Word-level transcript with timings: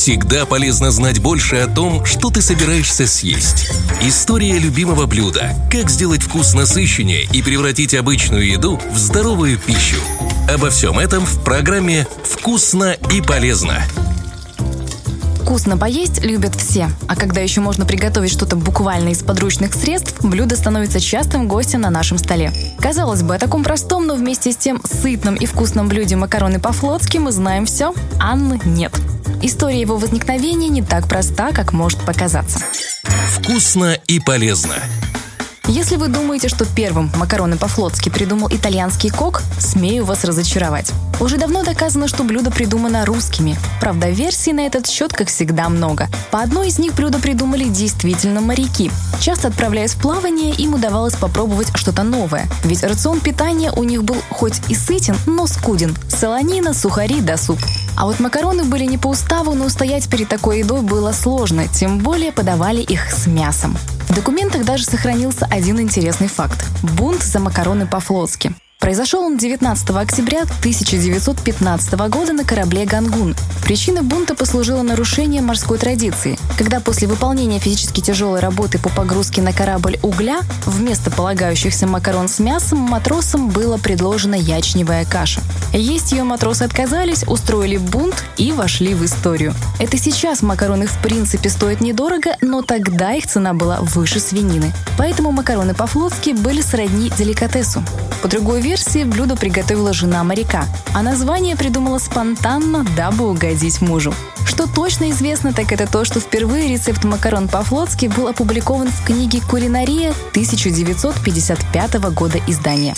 Всегда 0.00 0.46
полезно 0.46 0.90
знать 0.90 1.18
больше 1.18 1.56
о 1.56 1.66
том, 1.66 2.06
что 2.06 2.30
ты 2.30 2.40
собираешься 2.40 3.06
съесть. 3.06 3.70
История 4.00 4.58
любимого 4.58 5.04
блюда. 5.04 5.54
Как 5.70 5.90
сделать 5.90 6.22
вкус 6.22 6.54
насыщеннее 6.54 7.28
и 7.34 7.42
превратить 7.42 7.92
обычную 7.92 8.46
еду 8.50 8.80
в 8.90 8.96
здоровую 8.96 9.58
пищу. 9.58 9.98
Обо 10.48 10.70
всем 10.70 10.98
этом 10.98 11.26
в 11.26 11.44
программе 11.44 12.06
«Вкусно 12.24 12.96
и 13.12 13.20
полезно». 13.20 13.82
Вкусно 15.42 15.76
поесть 15.76 16.24
любят 16.24 16.54
все, 16.54 16.88
а 17.06 17.14
когда 17.14 17.42
еще 17.42 17.60
можно 17.60 17.84
приготовить 17.84 18.32
что-то 18.32 18.56
буквально 18.56 19.10
из 19.10 19.22
подручных 19.22 19.74
средств, 19.74 20.14
блюдо 20.22 20.56
становится 20.56 20.98
частым 20.98 21.46
гостем 21.46 21.82
на 21.82 21.90
нашем 21.90 22.16
столе. 22.16 22.54
Казалось 22.78 23.22
бы, 23.22 23.34
о 23.34 23.38
таком 23.38 23.62
простом, 23.64 24.06
но 24.06 24.14
вместе 24.14 24.52
с 24.52 24.56
тем 24.56 24.80
сытном 24.82 25.34
и 25.34 25.44
вкусном 25.44 25.88
блюде 25.88 26.16
макароны 26.16 26.58
по-флотски 26.58 27.18
мы 27.18 27.32
знаем 27.32 27.66
все, 27.66 27.92
Анны 28.18 28.58
нет. 28.64 28.92
История 29.42 29.80
его 29.80 29.96
возникновения 29.96 30.68
не 30.68 30.82
так 30.82 31.08
проста, 31.08 31.52
как 31.52 31.72
может 31.72 32.00
показаться. 32.04 32.60
Вкусно 33.32 33.98
и 34.06 34.20
полезно. 34.20 34.74
Если 35.66 35.94
вы 35.96 36.08
думаете, 36.08 36.48
что 36.48 36.66
первым 36.66 37.12
макароны 37.16 37.56
по-флотски 37.56 38.08
придумал 38.08 38.48
итальянский 38.50 39.08
кок, 39.08 39.40
смею 39.60 40.04
вас 40.04 40.24
разочаровать. 40.24 40.90
Уже 41.20 41.38
давно 41.38 41.62
доказано, 41.62 42.08
что 42.08 42.24
блюдо 42.24 42.50
придумано 42.50 43.06
русскими. 43.06 43.56
Правда, 43.80 44.10
версий 44.10 44.52
на 44.52 44.66
этот 44.66 44.88
счет, 44.88 45.12
как 45.12 45.28
всегда, 45.28 45.68
много. 45.68 46.08
По 46.32 46.40
одной 46.40 46.68
из 46.68 46.80
них 46.80 46.94
блюдо 46.94 47.20
придумали 47.20 47.64
действительно 47.64 48.40
моряки. 48.40 48.90
Часто 49.20 49.46
отправляясь 49.48 49.94
в 49.94 50.00
плавание, 50.00 50.52
им 50.54 50.74
удавалось 50.74 51.14
попробовать 51.14 51.68
что-то 51.76 52.02
новое. 52.02 52.48
Ведь 52.64 52.82
рацион 52.82 53.20
питания 53.20 53.70
у 53.70 53.84
них 53.84 54.02
был 54.02 54.16
хоть 54.28 54.60
и 54.68 54.74
сытен, 54.74 55.16
но 55.26 55.46
скуден. 55.46 55.96
Солонина, 56.08 56.74
сухари 56.74 57.20
да 57.20 57.36
суп. 57.36 57.60
А 58.00 58.06
вот 58.06 58.18
макароны 58.18 58.64
были 58.64 58.84
не 58.84 58.96
по 58.96 59.08
уставу, 59.08 59.52
но 59.52 59.66
устоять 59.66 60.08
перед 60.08 60.26
такой 60.26 60.60
едой 60.60 60.80
было 60.80 61.12
сложно, 61.12 61.68
тем 61.68 61.98
более 61.98 62.32
подавали 62.32 62.80
их 62.80 63.10
с 63.10 63.26
мясом. 63.26 63.76
В 64.08 64.14
документах 64.14 64.64
даже 64.64 64.86
сохранился 64.86 65.46
один 65.50 65.78
интересный 65.78 66.28
факт– 66.28 66.64
бунт 66.82 67.22
за 67.22 67.40
макароны 67.40 67.86
по-флотски. 67.86 68.54
Произошел 68.80 69.22
он 69.24 69.36
19 69.36 69.90
октября 69.90 70.44
1915 70.44 71.92
года 72.08 72.32
на 72.32 72.44
корабле 72.44 72.86
«Гангун». 72.86 73.36
Причиной 73.62 74.00
бунта 74.00 74.34
послужило 74.34 74.80
нарушение 74.80 75.42
морской 75.42 75.76
традиции, 75.76 76.38
когда 76.56 76.80
после 76.80 77.06
выполнения 77.06 77.58
физически 77.58 78.00
тяжелой 78.00 78.40
работы 78.40 78.78
по 78.78 78.88
погрузке 78.88 79.42
на 79.42 79.52
корабль 79.52 79.98
угля 80.02 80.40
вместо 80.64 81.10
полагающихся 81.10 81.86
макарон 81.86 82.26
с 82.26 82.38
мясом 82.38 82.78
матросам 82.78 83.50
было 83.50 83.76
предложена 83.76 84.34
ячневая 84.34 85.04
каша. 85.04 85.42
Есть 85.74 86.12
ее 86.12 86.24
матросы 86.24 86.62
отказались, 86.62 87.22
устроили 87.28 87.76
бунт 87.76 88.24
и 88.38 88.50
вошли 88.50 88.94
в 88.94 89.04
историю. 89.04 89.54
Это 89.78 89.98
сейчас 89.98 90.40
макароны 90.40 90.86
в 90.86 90.98
принципе 91.02 91.50
стоят 91.50 91.82
недорого, 91.82 92.30
но 92.40 92.62
тогда 92.62 93.12
их 93.12 93.26
цена 93.26 93.52
была 93.52 93.78
выше 93.82 94.20
свинины. 94.20 94.72
Поэтому 94.96 95.32
макароны 95.32 95.74
по-флотски 95.74 96.30
были 96.30 96.62
сродни 96.62 97.10
деликатесу. 97.10 97.84
По 98.22 98.28
другой 98.28 98.60
версии, 98.70 99.02
блюдо 99.02 99.34
приготовила 99.34 99.92
жена 99.92 100.22
моряка, 100.22 100.64
а 100.94 101.02
название 101.02 101.56
придумала 101.56 101.98
спонтанно, 101.98 102.86
дабы 102.96 103.28
угодить 103.28 103.80
мужу. 103.80 104.14
Что 104.46 104.68
точно 104.72 105.10
известно, 105.10 105.52
так 105.52 105.72
это 105.72 105.90
то, 105.90 106.04
что 106.04 106.20
впервые 106.20 106.68
рецепт 106.68 107.02
макарон 107.02 107.48
по-флотски 107.48 108.06
был 108.06 108.28
опубликован 108.28 108.88
в 108.88 109.04
книге 109.04 109.40
«Кулинария» 109.50 110.10
1955 110.30 111.94
года 112.14 112.38
издания. 112.46 112.94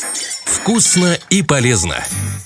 Вкусно 0.53 1.19
и 1.31 1.42
полезно. 1.42 1.97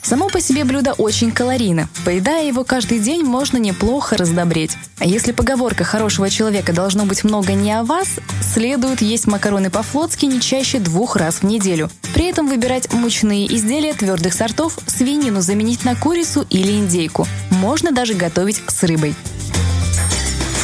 Само 0.01 0.29
по 0.29 0.41
себе 0.41 0.65
блюдо 0.65 0.93
очень 0.93 1.33
калорийно. 1.33 1.89
Поедая 2.05 2.47
его 2.47 2.63
каждый 2.63 3.01
день, 3.01 3.25
можно 3.25 3.57
неплохо 3.57 4.17
раздобреть. 4.17 4.77
А 4.99 5.05
если 5.05 5.33
поговорка 5.33 5.83
хорошего 5.83 6.31
человека 6.31 6.73
должно 6.73 7.05
быть 7.05 7.25
много 7.25 7.55
не 7.55 7.73
о 7.73 7.83
вас, 7.83 8.21
следует 8.41 9.03
есть 9.03 9.27
макароны 9.27 9.69
по-флотски 9.69 10.27
не 10.27 10.41
чаще 10.41 10.79
двух 10.79 11.17
раз 11.17 11.39
в 11.39 11.43
неделю. 11.43 11.91
При 12.15 12.27
этом 12.27 12.49
выбирать 12.49 12.93
мучные 12.93 13.53
изделия 13.55 13.93
твердых 13.93 14.33
сортов, 14.33 14.79
свинину 14.87 15.41
заменить 15.41 15.85
на 15.85 15.97
курицу 15.97 16.47
или 16.49 16.73
индейку. 16.73 17.27
Можно 17.51 17.91
даже 17.91 18.15
готовить 18.15 18.63
с 18.69 18.85
рыбой. 18.85 19.15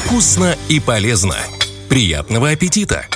Вкусно 0.05 0.57
и 0.69 0.79
полезно. 0.79 1.37
Приятного 1.89 2.51
аппетита! 2.51 3.07